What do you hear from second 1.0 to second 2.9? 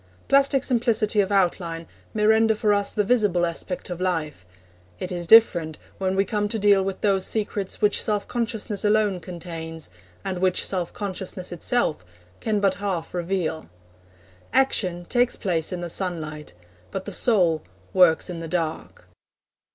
of outline may render for